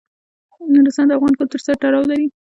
[0.73, 2.25] نورستان د افغان کلتور سره تړاو لري.